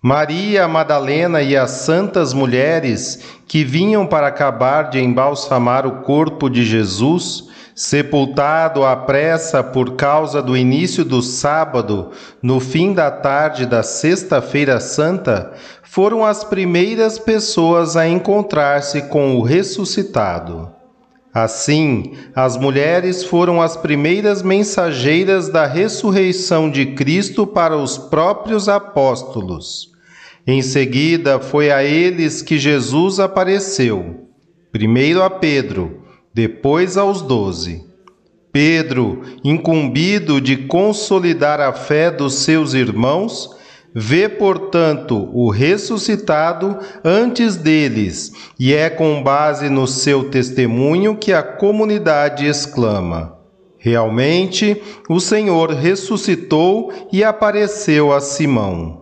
Maria 0.01 0.65
Madalena 0.65 1.41
e 1.41 1.57
as 1.57 1.71
santas 1.71 2.33
mulheres 2.33 3.21
que 3.45 3.65
vinham 3.65 4.07
para 4.07 4.27
acabar 4.27 4.83
de 4.83 4.97
embalsamar 4.97 5.85
o 5.85 6.03
corpo 6.03 6.49
de 6.49 6.63
Jesus, 6.63 7.49
sepultado 7.75 8.83
à 8.83 8.95
pressa 8.95 9.63
por 9.63 9.95
causa 9.95 10.41
do 10.41 10.55
início 10.55 11.03
do 11.05 11.21
sábado, 11.21 12.11
no 12.41 12.59
fim 12.59 12.93
da 12.93 13.09
tarde 13.09 13.65
da 13.65 13.83
Sexta-feira 13.83 14.79
Santa, 14.79 15.53
foram 15.83 16.25
as 16.25 16.43
primeiras 16.43 17.19
pessoas 17.19 17.97
a 17.97 18.07
encontrar-se 18.07 19.03
com 19.03 19.35
o 19.35 19.41
ressuscitado. 19.41 20.69
Assim, 21.33 22.13
as 22.35 22.57
mulheres 22.57 23.23
foram 23.23 23.61
as 23.61 23.77
primeiras 23.77 24.41
mensageiras 24.41 25.47
da 25.47 25.65
ressurreição 25.65 26.69
de 26.69 26.87
Cristo 26.87 27.47
para 27.47 27.77
os 27.77 27.97
próprios 27.97 28.67
apóstolos. 28.67 29.91
Em 30.45 30.61
seguida, 30.61 31.39
foi 31.39 31.71
a 31.71 31.83
eles 31.83 32.41
que 32.41 32.57
Jesus 32.57 33.19
apareceu, 33.19 34.27
primeiro 34.71 35.23
a 35.23 35.29
Pedro, 35.29 36.00
depois 36.33 36.97
aos 36.97 37.21
doze. 37.21 37.85
Pedro, 38.51 39.21
incumbido 39.43 40.41
de 40.41 40.57
consolidar 40.57 41.61
a 41.61 41.71
fé 41.71 42.11
dos 42.11 42.35
seus 42.35 42.73
irmãos, 42.73 43.49
vê, 43.93 44.27
portanto, 44.27 45.29
o 45.33 45.49
ressuscitado 45.49 46.77
antes 47.03 47.55
deles, 47.55 48.31
e 48.59 48.73
é 48.73 48.89
com 48.89 49.23
base 49.23 49.69
no 49.69 49.87
seu 49.87 50.29
testemunho 50.29 51.15
que 51.15 51.31
a 51.31 51.41
comunidade 51.41 52.45
exclama: 52.45 53.37
Realmente, 53.77 54.81
o 55.09 55.19
Senhor 55.19 55.71
ressuscitou 55.71 56.91
e 57.11 57.23
apareceu 57.23 58.13
a 58.13 58.19
Simão. 58.19 59.00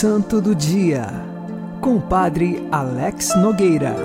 Santo 0.00 0.40
do 0.40 0.54
Dia, 0.54 1.08
com 1.80 1.96
o 1.96 2.00
Padre 2.00 2.64
Alex 2.70 3.36
Nogueira. 3.36 3.96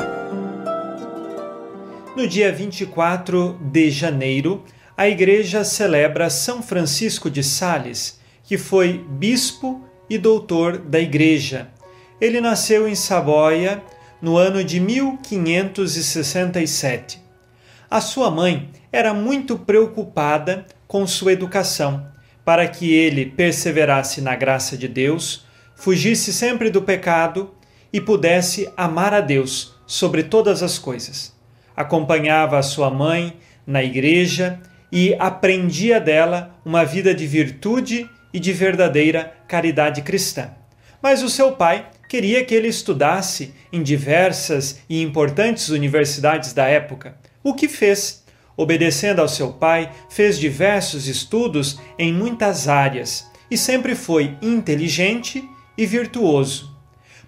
No 2.18 2.28
dia 2.28 2.52
24 2.52 3.60
de 3.62 3.92
janeiro, 3.92 4.64
a 4.98 5.08
Igreja 5.08 5.64
celebra 5.64 6.32
São 6.32 6.64
Francisco 6.64 7.30
de 7.30 7.44
Sales, 7.44 8.20
que 8.44 8.58
foi 8.58 9.06
bispo 9.08 9.88
e 10.10 10.18
doutor 10.18 10.80
da 10.80 11.00
Igreja. 11.00 11.70
Ele 12.20 12.42
nasceu 12.42 12.88
em 12.88 12.96
Saboia 12.96 13.80
no 14.20 14.36
ano 14.36 14.64
de 14.64 14.80
1567. 14.80 17.22
A 17.88 18.02
sua 18.02 18.32
mãe 18.32 18.72
era 18.92 19.14
muito 19.14 19.60
preocupada 19.60 20.66
com 20.88 21.06
sua 21.06 21.34
educação, 21.34 22.08
para 22.44 22.68
que 22.68 22.92
ele 22.92 23.28
perseverasse 23.28 24.22
na 24.22 24.36
graça 24.36 24.76
de 24.76 24.88
Deus, 24.88 25.46
fugisse 25.76 26.34
sempre 26.34 26.70
do 26.70 26.82
pecado 26.82 27.54
e 27.92 28.02
pudesse 28.02 28.72
amar 28.76 29.14
a 29.14 29.22
Deus 29.22 29.76
sobre 29.86 30.24
todas 30.24 30.64
as 30.64 30.80
coisas. 30.80 31.34
Acompanhava 31.76 32.58
a 32.58 32.64
sua 32.64 32.90
mãe 32.90 33.38
na 33.66 33.84
igreja 33.84 34.60
e 34.92 35.16
aprendia 35.20 36.00
dela 36.00 36.56
uma 36.66 36.84
vida 36.84 37.14
de 37.14 37.26
virtude 37.26 38.10
e 38.34 38.40
de 38.40 38.52
verdadeira 38.52 39.34
caridade 39.48 40.02
cristã. 40.02 40.52
Mas 41.02 41.22
o 41.22 41.30
seu 41.30 41.52
pai 41.52 41.88
queria 42.08 42.44
que 42.46 42.54
ele 42.54 42.68
estudasse 42.68 43.54
em 43.72 43.84
diversas 43.84 44.80
e 44.88 45.02
importantes 45.02 45.70
universidades 45.70 46.54
da 46.54 46.66
época, 46.66 47.18
o 47.44 47.54
que 47.54 47.68
fez. 47.68 48.24
Obedecendo 48.56 49.20
ao 49.20 49.28
seu 49.28 49.54
pai, 49.54 49.92
fez 50.10 50.38
diversos 50.38 51.08
estudos 51.08 51.80
em 51.98 52.14
muitas 52.14 52.68
áreas 52.68 53.28
e 53.50 53.58
sempre 53.58 53.96
foi 53.96 54.38
inteligente 54.44 55.44
e 55.78 55.86
virtuoso. 55.86 56.76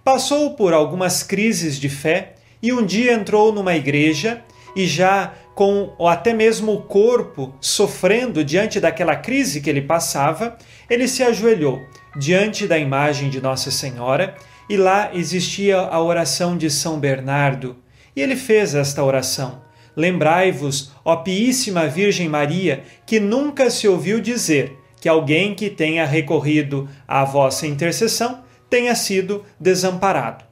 Passou 0.04 0.56
por 0.56 0.74
algumas 0.74 1.24
crises 1.24 1.80
de 1.80 1.90
fé 1.90 2.36
e 2.62 2.72
um 2.72 2.86
dia 2.86 3.14
entrou 3.14 3.52
numa 3.52 3.76
igreja 3.76 4.44
e 4.76 4.86
já 4.86 5.34
com 5.56 5.96
até 6.06 6.34
mesmo 6.34 6.74
o 6.74 6.82
corpo 6.82 7.56
sofrendo 7.62 8.44
diante 8.44 8.80
daquela 8.80 9.16
crise 9.16 9.62
que 9.62 9.70
ele 9.70 9.82
passava, 9.82 10.58
ele 10.90 11.08
se 11.08 11.24
ajoelhou 11.24 11.82
diante 12.18 12.68
da 12.68 12.78
imagem 12.78 13.30
de 13.30 13.42
Nossa 13.42 13.72
Senhora 13.72 14.36
e 14.70 14.76
lá 14.76 15.12
existia 15.14 15.80
a 15.80 16.02
oração 16.02 16.58
de 16.58 16.70
São 16.70 17.00
Bernardo. 17.00 17.78
E 18.16 18.22
ele 18.22 18.36
fez 18.36 18.76
esta 18.76 19.04
oração: 19.04 19.62
Lembrai-vos, 19.96 20.92
ó 21.04 21.18
Piíssima 21.18 21.88
Virgem 21.88 22.28
Maria, 22.28 22.84
que 23.06 23.20
nunca 23.20 23.70
se 23.70 23.88
ouviu 23.88 24.20
dizer 24.20 24.78
que 25.06 25.10
alguém 25.10 25.54
que 25.54 25.70
tenha 25.70 26.04
recorrido 26.04 26.90
à 27.08 27.24
vossa 27.24 27.68
intercessão 27.68 28.44
tenha 28.68 28.96
sido 28.96 29.46
desamparado. 29.60 30.44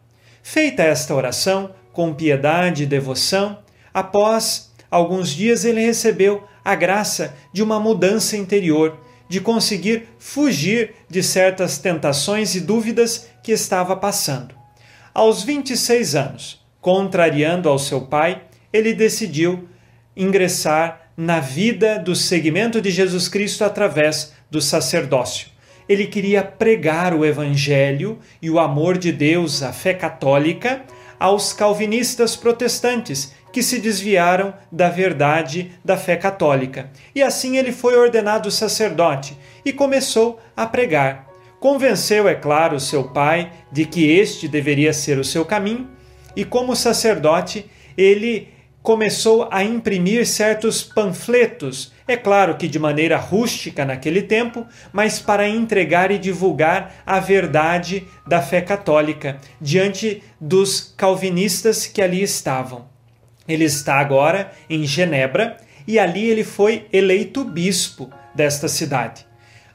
Feita 0.44 0.84
esta 0.84 1.16
oração, 1.16 1.72
com 1.92 2.14
piedade 2.14 2.84
e 2.84 2.86
devoção, 2.86 3.58
após 3.92 4.72
alguns 4.92 5.32
dias 5.32 5.66
ele 5.66 5.82
recebeu 5.82 6.44
a 6.64 6.76
graça 6.76 7.34
de 7.52 7.64
uma 7.64 7.80
mudança 7.80 8.38
interior, 8.38 9.00
de 9.28 9.42
conseguir 9.42 10.08
fugir 10.20 10.94
de 11.10 11.24
certas 11.24 11.80
tentações 11.80 12.54
e 12.54 12.60
dúvidas 12.60 13.30
que 13.42 13.52
estava 13.52 13.96
passando. 13.96 14.54
Aos 15.16 15.42
26 15.42 16.14
anos, 16.14 16.64
contrariando 16.80 17.68
ao 17.68 17.80
seu 17.80 18.02
pai, 18.02 18.44
ele 18.72 18.94
decidiu 18.94 19.68
ingressar 20.16 21.10
na 21.18 21.40
vida 21.40 21.98
do 21.98 22.16
seguimento 22.16 22.80
de 22.80 22.92
Jesus 22.92 23.28
Cristo 23.28 23.64
através 23.64 24.33
do 24.54 24.62
sacerdócio. 24.62 25.48
Ele 25.90 26.06
queria 26.06 26.44
pregar 26.44 27.12
o 27.16 27.26
evangelho 27.26 28.20
e 28.40 28.52
o 28.52 28.60
amor 28.60 29.00
de 29.00 29.12
Deus, 29.12 29.64
a 29.64 29.74
fé 29.74 29.96
católica, 29.96 30.84
aos 31.20 31.52
calvinistas 31.52 32.36
protestantes 32.36 33.34
que 33.52 33.64
se 33.64 33.80
desviaram 33.80 34.54
da 34.72 34.90
verdade 34.90 35.72
da 35.84 35.98
fé 35.98 36.16
católica. 36.16 36.92
E 37.16 37.24
assim 37.24 37.58
ele 37.58 37.72
foi 37.72 37.98
ordenado 37.98 38.52
sacerdote 38.52 39.36
e 39.66 39.74
começou 39.74 40.40
a 40.56 40.68
pregar. 40.68 41.28
Convenceu, 41.60 42.28
é 42.28 42.36
claro, 42.36 42.80
seu 42.80 43.06
pai 43.06 43.52
de 43.72 43.86
que 43.86 44.08
este 44.12 44.48
deveria 44.48 44.94
ser 44.94 45.18
o 45.18 45.24
seu 45.24 45.44
caminho, 45.44 45.90
e 46.36 46.46
como 46.46 46.76
sacerdote, 46.76 47.66
ele 47.98 48.53
começou 48.84 49.48
a 49.50 49.64
imprimir 49.64 50.28
certos 50.28 50.84
panfletos, 50.84 51.94
é 52.06 52.18
claro 52.18 52.58
que 52.58 52.68
de 52.68 52.78
maneira 52.78 53.16
rústica 53.16 53.86
naquele 53.86 54.22
tempo, 54.22 54.68
mas 54.92 55.20
para 55.20 55.48
entregar 55.48 56.12
e 56.12 56.20
divulgar 56.20 56.94
a 57.06 57.18
verdade 57.22 58.06
da 58.28 58.42
fé 58.42 58.62
católica 58.62 59.40
diante 59.60 60.22
dos 60.40 60.94
calvinistas 60.98 61.88
que 61.88 62.02
ali 62.02 62.22
estavam. 62.22 62.90
Ele 63.48 63.64
está 63.64 63.96
agora 63.96 64.52
em 64.70 64.86
Genebra 64.86 65.56
e 65.88 65.98
ali 65.98 66.30
ele 66.30 66.44
foi 66.44 66.86
eleito 66.92 67.46
bispo 67.46 68.12
desta 68.36 68.68
cidade. 68.68 69.26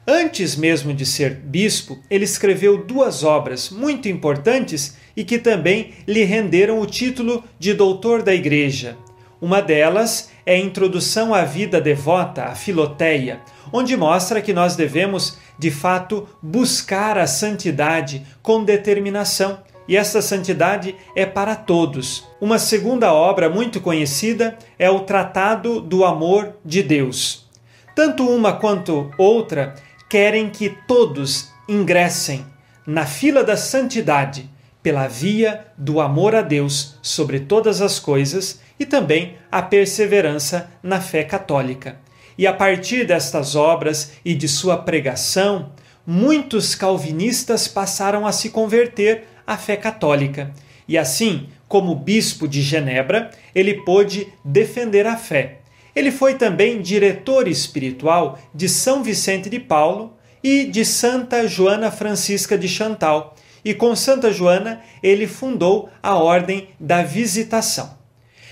Antes 0.07 0.55
mesmo 0.55 0.93
de 0.93 1.05
ser 1.05 1.33
bispo, 1.35 1.99
ele 2.09 2.25
escreveu 2.25 2.83
duas 2.83 3.23
obras 3.23 3.69
muito 3.71 4.07
importantes 4.07 4.97
e 5.15 5.23
que 5.23 5.37
também 5.37 5.93
lhe 6.07 6.23
renderam 6.23 6.79
o 6.79 6.85
título 6.85 7.43
de 7.57 7.73
doutor 7.73 8.21
da 8.21 8.33
Igreja. 8.33 8.97
Uma 9.41 9.61
delas 9.61 10.29
é 10.45 10.55
a 10.55 10.59
Introdução 10.59 11.33
à 11.33 11.43
Vida 11.43 11.79
Devota, 11.79 12.43
a 12.43 12.55
Filoteia, 12.55 13.39
onde 13.71 13.95
mostra 13.95 14.41
que 14.41 14.51
nós 14.51 14.75
devemos, 14.75 15.37
de 15.57 15.71
fato, 15.71 16.27
buscar 16.41 17.17
a 17.17 17.25
santidade 17.25 18.25
com 18.41 18.63
determinação. 18.63 19.59
E 19.87 19.95
essa 19.95 20.21
santidade 20.21 20.95
é 21.15 21.25
para 21.25 21.55
todos. 21.55 22.27
Uma 22.39 22.59
segunda 22.59 23.13
obra 23.13 23.49
muito 23.49 23.79
conhecida 23.79 24.57
é 24.77 24.89
o 24.89 24.99
Tratado 24.99 25.79
do 25.79 26.03
Amor 26.03 26.55
de 26.63 26.83
Deus. 26.83 27.47
Tanto 27.95 28.27
uma 28.29 28.53
quanto 28.53 29.09
outra 29.17 29.75
querem 30.09 30.49
que 30.49 30.69
todos 30.87 31.49
ingressem 31.67 32.45
na 32.85 33.05
fila 33.05 33.43
da 33.43 33.55
santidade 33.55 34.49
pela 34.81 35.07
via 35.07 35.67
do 35.77 35.99
amor 35.99 36.35
a 36.35 36.41
Deus 36.41 36.97
sobre 37.01 37.41
todas 37.41 37.81
as 37.81 37.99
coisas 37.99 38.61
e 38.79 38.85
também 38.85 39.35
a 39.51 39.61
perseverança 39.61 40.71
na 40.81 41.01
fé 41.01 41.23
católica. 41.23 41.99
E 42.37 42.47
a 42.47 42.53
partir 42.53 43.05
destas 43.05 43.55
obras 43.55 44.13
e 44.23 44.33
de 44.33 44.47
sua 44.47 44.77
pregação, 44.77 45.71
muitos 46.07 46.75
calvinistas 46.75 47.67
passaram 47.67 48.25
a 48.25 48.31
se 48.31 48.49
converter 48.49 49.25
à 49.45 49.57
fé 49.57 49.75
católica. 49.75 50.53
E 50.87 50.97
assim, 50.97 51.49
como 51.67 51.93
bispo 51.95 52.47
de 52.47 52.61
Genebra, 52.61 53.29
ele 53.53 53.83
pôde 53.83 54.27
defender 54.43 55.05
a 55.05 55.17
fé 55.17 55.59
ele 55.99 56.11
foi 56.11 56.35
também 56.35 56.81
diretor 56.81 57.47
espiritual 57.47 58.39
de 58.53 58.69
São 58.69 59.03
Vicente 59.03 59.49
de 59.49 59.59
Paulo 59.59 60.13
e 60.43 60.63
de 60.63 60.85
Santa 60.85 61.47
Joana 61.47 61.91
Francisca 61.91 62.57
de 62.57 62.67
Chantal, 62.67 63.35
e 63.63 63.73
com 63.73 63.95
Santa 63.95 64.31
Joana 64.31 64.81
ele 65.01 65.27
fundou 65.27 65.89
a 66.01 66.15
Ordem 66.15 66.69
da 66.79 67.03
Visitação. 67.03 67.97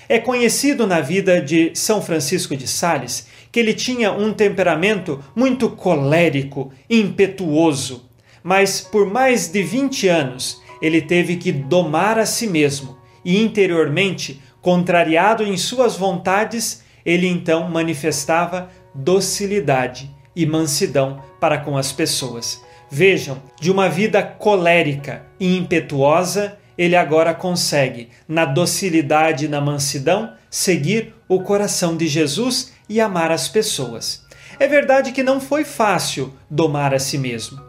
É 0.08 0.18
conhecido 0.18 0.86
na 0.86 1.00
vida 1.00 1.40
de 1.40 1.72
São 1.74 2.00
Francisco 2.00 2.56
de 2.56 2.66
Sales 2.66 3.26
que 3.52 3.60
ele 3.60 3.74
tinha 3.74 4.12
um 4.12 4.32
temperamento 4.32 5.22
muito 5.34 5.70
colérico, 5.70 6.72
impetuoso, 6.88 8.08
mas 8.42 8.80
por 8.80 9.06
mais 9.06 9.48
de 9.48 9.62
20 9.62 10.08
anos 10.08 10.62
ele 10.80 11.02
teve 11.02 11.36
que 11.36 11.52
domar 11.52 12.18
a 12.18 12.26
si 12.26 12.46
mesmo 12.46 12.98
e 13.24 13.42
interiormente, 13.42 14.40
contrariado 14.62 15.42
em 15.42 15.56
suas 15.56 15.96
vontades, 15.96 16.82
ele 17.04 17.26
então 17.26 17.68
manifestava 17.68 18.70
docilidade 18.94 20.10
e 20.34 20.46
mansidão 20.46 21.22
para 21.40 21.58
com 21.58 21.76
as 21.76 21.92
pessoas. 21.92 22.62
Vejam, 22.90 23.42
de 23.60 23.70
uma 23.70 23.88
vida 23.88 24.22
colérica 24.22 25.24
e 25.38 25.56
impetuosa, 25.56 26.58
ele 26.76 26.96
agora 26.96 27.34
consegue, 27.34 28.08
na 28.26 28.44
docilidade 28.44 29.44
e 29.44 29.48
na 29.48 29.60
mansidão, 29.60 30.32
seguir 30.50 31.14
o 31.28 31.40
coração 31.40 31.96
de 31.96 32.06
Jesus 32.06 32.72
e 32.88 33.00
amar 33.00 33.30
as 33.30 33.48
pessoas. 33.48 34.24
É 34.58 34.66
verdade 34.66 35.12
que 35.12 35.22
não 35.22 35.40
foi 35.40 35.64
fácil 35.64 36.32
domar 36.50 36.94
a 36.94 36.98
si 36.98 37.18
mesmo. 37.18 37.60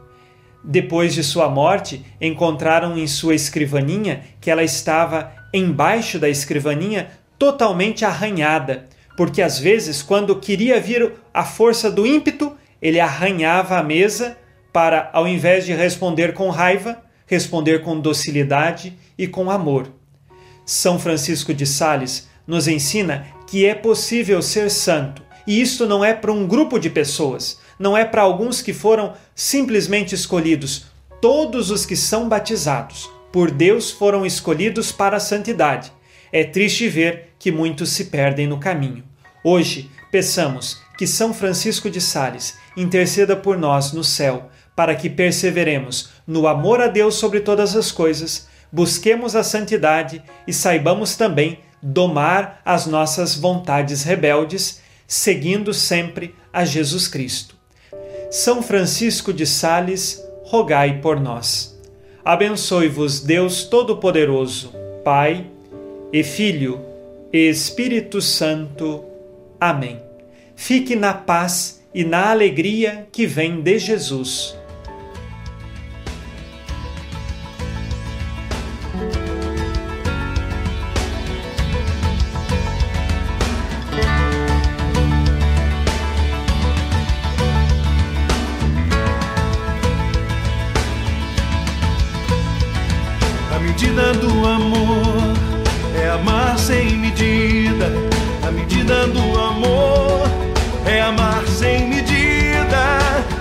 Depois 0.64 1.14
de 1.14 1.24
sua 1.24 1.50
morte, 1.50 2.06
encontraram 2.20 2.98
em 2.98 3.08
sua 3.08 3.36
escrivaninha 3.36 4.24
que 4.40 4.50
ela 4.50 4.64
estava 4.64 5.32
embaixo 5.54 6.20
da 6.20 6.30
escrivaninha 6.30 7.10
totalmente 7.38 8.06
arranhada, 8.06 8.88
porque 9.18 9.42
às 9.42 9.60
vezes, 9.60 10.02
quando 10.02 10.36
queria 10.36 10.80
vir 10.80 11.14
a 11.34 11.44
força 11.44 11.92
do 11.92 12.06
ímpeto, 12.06 12.56
ele 12.82 13.00
arranhava 13.00 13.78
a 13.78 13.84
mesa 13.84 14.38
para, 14.80 15.10
ao 15.12 15.28
invés 15.28 15.66
de 15.66 15.74
responder 15.74 16.34
com 16.34 16.50
raiva, 16.50 17.04
responder 17.28 17.84
com 17.84 18.00
docilidade 18.00 18.98
e 19.18 19.28
com 19.28 19.52
amor. 19.52 19.92
São 20.66 20.98
Francisco 20.98 21.54
de 21.54 21.66
Sales 21.66 22.30
nos 22.48 22.66
ensina 22.66 23.28
que 23.46 23.66
é 23.66 23.76
possível 23.76 24.42
ser 24.42 24.72
santo, 24.72 25.22
e 25.46 25.60
isto 25.60 25.86
não 25.86 26.02
é 26.02 26.14
para 26.14 26.32
um 26.32 26.48
grupo 26.48 26.80
de 26.80 26.90
pessoas, 26.90 27.60
não 27.78 27.98
é 27.98 28.06
para 28.06 28.22
alguns 28.22 28.62
que 28.62 28.72
foram 28.72 29.16
simplesmente 29.36 30.16
escolhidos. 30.16 30.86
todos 31.20 31.72
os 31.72 31.86
que 31.86 31.98
são 31.98 32.30
batizados 32.30 33.10
por 33.34 33.52
Deus 33.52 33.92
foram 33.92 34.26
escolhidos 34.26 34.94
para 34.94 35.18
a 35.18 35.20
santidade. 35.20 35.92
É 36.32 36.46
triste 36.46 36.88
ver 36.88 37.34
que 37.38 37.52
muitos 37.52 37.90
se 37.90 38.06
perdem 38.06 38.48
no 38.48 38.58
caminho. 38.58 39.04
Hoje, 39.44 39.92
peçamos 40.10 40.80
que 40.98 41.06
São 41.06 41.34
Francisco 41.34 41.90
de 41.90 42.00
Sales 42.00 42.58
interceda 42.78 43.36
por 43.36 43.58
nós 43.58 43.92
no 43.92 44.06
céu, 44.06 44.50
para 44.80 44.96
que 44.96 45.10
perseveremos 45.10 46.08
no 46.26 46.48
amor 46.48 46.80
a 46.80 46.88
Deus 46.88 47.16
sobre 47.16 47.42
todas 47.42 47.76
as 47.76 47.92
coisas, 47.92 48.48
busquemos 48.72 49.36
a 49.36 49.44
santidade 49.44 50.24
e 50.48 50.54
saibamos 50.54 51.18
também 51.18 51.60
domar 51.84 52.62
as 52.64 52.86
nossas 52.86 53.36
vontades 53.36 54.04
rebeldes, 54.04 54.80
seguindo 55.06 55.74
sempre 55.74 56.34
a 56.54 56.64
Jesus 56.64 57.10
Cristo. 57.10 57.58
São 58.32 58.62
Francisco 58.62 59.34
de 59.34 59.46
Sales, 59.46 60.24
rogai 60.46 61.02
por 61.02 61.20
nós. 61.20 61.78
Abençoe-vos 62.24 63.20
Deus 63.20 63.66
Todo-Poderoso, 63.66 64.74
Pai 65.04 65.46
e 66.14 66.24
Filho 66.24 66.80
e 67.34 67.50
Espírito 67.50 68.22
Santo. 68.22 69.04
Amém. 69.60 70.00
Fique 70.56 70.96
na 70.96 71.14
paz 71.14 71.84
e 71.94 72.06
na 72.06 72.30
alegria 72.30 73.10
que 73.12 73.28
vem 73.28 73.60
de 73.60 73.78
Jesus. 73.78 74.58
Medida 93.80 94.12
do 94.12 94.46
amor 94.46 95.34
é 95.96 96.10
amar 96.10 96.60
sem 96.60 96.98
medida. 96.98 97.90
A 98.46 98.52
medida 98.52 99.08
do 99.08 99.40
amor 99.40 100.28
é 100.86 101.00
amar 101.02 101.48
sem 101.48 101.88
medida, 101.88 103.00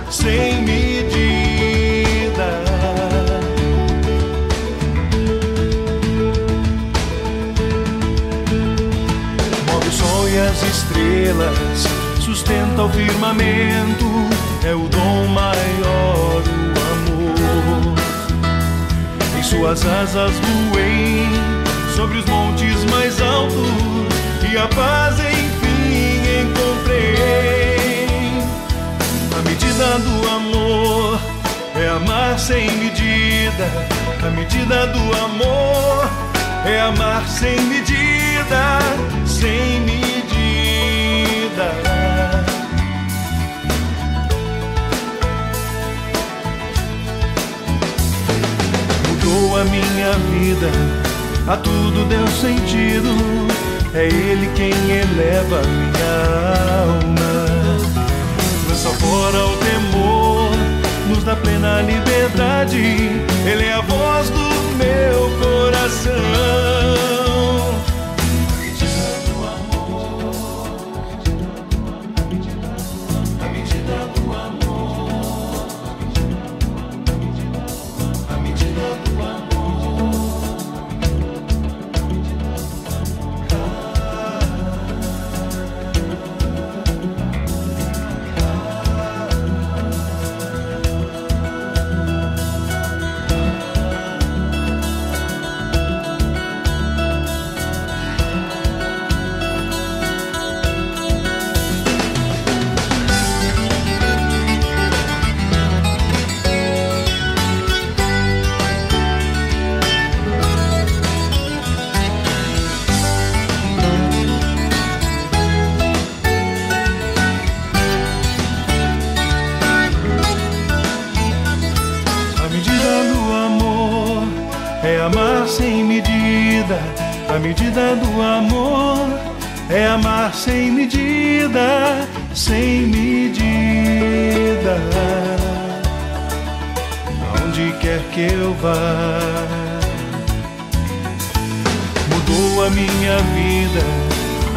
sem 0.08 0.62
medida. 0.62 2.48
Move 9.66 9.88
o 9.88 9.92
sol 9.92 10.28
e 10.28 10.38
as 10.38 10.62
estrelas, 10.62 11.88
sustenta 12.20 12.84
o 12.84 12.88
firmamento, 12.90 14.06
é 14.64 14.72
o 14.72 14.88
dom 14.88 15.26
maior, 15.26 16.27
suas 19.48 19.82
asas 19.86 20.32
voei 20.40 21.26
sobre 21.96 22.18
os 22.18 22.24
montes 22.26 22.84
mais 22.90 23.18
altos 23.22 23.56
e 24.50 24.58
a 24.58 24.68
paz 24.68 25.18
enfim 25.18 26.42
encontrei. 26.42 27.78
A 29.38 29.42
medida 29.48 29.98
do 30.00 30.28
amor 30.28 31.18
é 31.76 31.88
amar 31.88 32.38
sem 32.38 32.70
medida. 32.72 33.64
A 34.22 34.30
medida 34.30 34.86
do 34.88 35.16
amor 35.24 36.10
é 36.66 36.80
amar 36.80 37.26
sem 37.26 37.58
medida, 37.62 38.78
sem 39.24 39.80
medida. 39.80 40.17
A 49.60 49.64
minha 49.64 50.12
vida, 50.30 50.70
a 51.48 51.56
tudo 51.56 52.04
deu 52.08 52.26
sentido. 52.28 53.08
É 53.92 54.06
Ele 54.06 54.48
quem 54.54 54.70
eleva 54.70 55.62
minha 55.62 56.84
alma, 56.84 57.46
lança 58.68 58.90
fora 58.90 59.46
o 59.46 59.56
temor, 59.56 60.50
nos 61.08 61.24
dá 61.24 61.34
plena 61.34 61.80
liberdade. 61.82 63.10
Ele 63.44 63.64
é 63.64 63.72
a 63.72 63.80
voz 63.80 64.27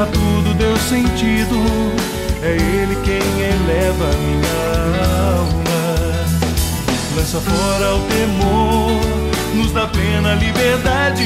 a 0.02 0.06
tudo 0.06 0.54
deu 0.56 0.76
sentido. 0.78 1.56
É 2.41 2.54
Ele 2.54 2.95
quem 3.04 3.18
eleva 3.18 4.10
minha 4.18 5.36
alma 5.36 5.62
lança 7.16 7.39
fora 7.39 7.95
o 7.95 8.02
temor, 8.08 8.99
nos 9.54 9.72
dá 9.72 9.88
plena 9.88 10.34
liberdade. 10.36 11.24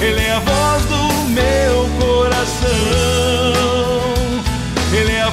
Ele 0.00 0.20
é 0.20 0.32
a 0.32 0.40
voz 0.40 0.84
do 0.86 1.24
meu 1.30 1.88
coração. 2.00 2.70
Ele 4.92 5.12
é 5.12 5.22
a 5.22 5.30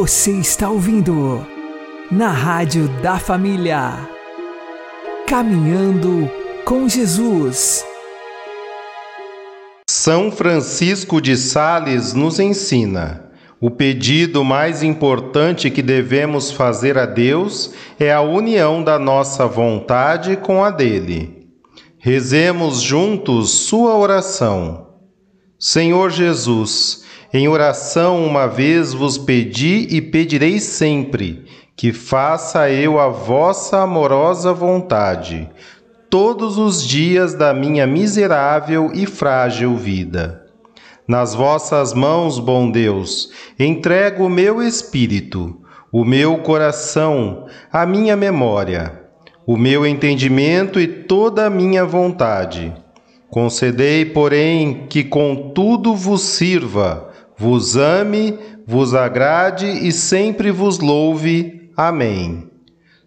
Você 0.00 0.30
está 0.30 0.70
ouvindo 0.70 1.44
na 2.08 2.30
Rádio 2.30 2.86
da 3.02 3.18
Família. 3.18 4.08
Caminhando 5.26 6.30
com 6.64 6.88
Jesus. 6.88 7.84
São 9.90 10.30
Francisco 10.30 11.20
de 11.20 11.36
Sales 11.36 12.14
nos 12.14 12.38
ensina: 12.38 13.28
o 13.60 13.72
pedido 13.72 14.44
mais 14.44 14.84
importante 14.84 15.68
que 15.68 15.82
devemos 15.82 16.52
fazer 16.52 16.96
a 16.96 17.04
Deus 17.04 17.74
é 17.98 18.12
a 18.12 18.20
união 18.20 18.84
da 18.84 19.00
nossa 19.00 19.48
vontade 19.48 20.36
com 20.36 20.62
a 20.62 20.70
dele. 20.70 21.48
Rezemos 21.98 22.80
juntos 22.80 23.50
sua 23.50 23.96
oração. 23.96 24.90
Senhor 25.58 26.10
Jesus, 26.10 27.07
em 27.30 27.46
oração 27.46 28.24
uma 28.24 28.46
vez 28.46 28.94
vos 28.94 29.18
pedi 29.18 29.86
e 29.90 30.00
pedirei 30.00 30.58
sempre, 30.58 31.44
que 31.76 31.92
faça 31.92 32.70
eu 32.70 32.98
a 32.98 33.08
vossa 33.08 33.82
amorosa 33.82 34.54
vontade, 34.54 35.46
todos 36.08 36.56
os 36.56 36.82
dias 36.82 37.34
da 37.34 37.52
minha 37.52 37.86
miserável 37.86 38.90
e 38.94 39.04
frágil 39.04 39.76
vida. 39.76 40.42
Nas 41.06 41.34
vossas 41.34 41.92
mãos, 41.92 42.38
bom 42.38 42.70
Deus, 42.70 43.30
entrego 43.58 44.24
o 44.24 44.30
meu 44.30 44.62
espírito, 44.62 45.60
o 45.92 46.06
meu 46.06 46.38
coração, 46.38 47.46
a 47.70 47.84
minha 47.84 48.16
memória, 48.16 49.02
o 49.46 49.54
meu 49.54 49.86
entendimento 49.86 50.80
e 50.80 50.86
toda 50.86 51.44
a 51.44 51.50
minha 51.50 51.84
vontade. 51.84 52.72
Concedei, 53.28 54.06
porém, 54.06 54.86
que 54.88 55.04
contudo 55.04 55.94
vos 55.94 56.22
sirva 56.22 57.07
vos 57.38 57.76
ame, 57.76 58.38
vos 58.66 58.94
agrade 58.94 59.66
e 59.66 59.92
sempre 59.92 60.50
vos 60.50 60.78
louve. 60.78 61.70
Amém. 61.76 62.50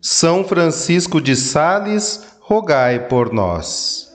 São 0.01 0.43
Francisco 0.43 1.21
de 1.21 1.35
Sales, 1.35 2.25
rogai 2.39 3.07
por 3.07 3.31
nós. 3.31 4.09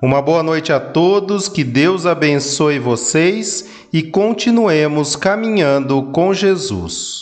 Uma 0.00 0.20
boa 0.20 0.42
noite 0.42 0.72
a 0.72 0.80
todos, 0.80 1.48
que 1.48 1.62
Deus 1.62 2.06
abençoe 2.06 2.80
vocês 2.80 3.68
e 3.92 4.02
continuemos 4.02 5.14
caminhando 5.14 6.10
com 6.10 6.34
Jesus. 6.34 7.21